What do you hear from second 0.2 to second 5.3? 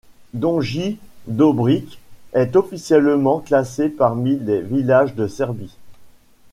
Donji Dobrić est officiellement classé parmi les villages de